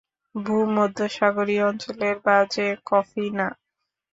[0.35, 3.47] ভূমধ্যসাগরীয় অঞ্চলের বাজে কফি না।